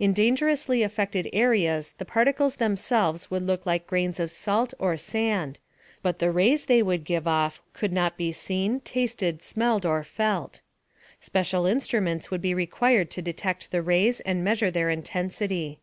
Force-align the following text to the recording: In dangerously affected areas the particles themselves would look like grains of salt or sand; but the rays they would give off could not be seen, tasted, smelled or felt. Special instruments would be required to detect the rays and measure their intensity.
In 0.00 0.12
dangerously 0.12 0.82
affected 0.82 1.30
areas 1.32 1.92
the 1.92 2.04
particles 2.04 2.56
themselves 2.56 3.30
would 3.30 3.44
look 3.44 3.64
like 3.64 3.86
grains 3.86 4.18
of 4.18 4.32
salt 4.32 4.74
or 4.80 4.96
sand; 4.96 5.60
but 6.02 6.18
the 6.18 6.32
rays 6.32 6.64
they 6.64 6.82
would 6.82 7.04
give 7.04 7.28
off 7.28 7.62
could 7.72 7.92
not 7.92 8.16
be 8.16 8.32
seen, 8.32 8.80
tasted, 8.80 9.44
smelled 9.44 9.86
or 9.86 10.02
felt. 10.02 10.60
Special 11.20 11.66
instruments 11.66 12.32
would 12.32 12.42
be 12.42 12.52
required 12.52 13.12
to 13.12 13.22
detect 13.22 13.70
the 13.70 13.80
rays 13.80 14.18
and 14.22 14.42
measure 14.42 14.72
their 14.72 14.90
intensity. 14.90 15.78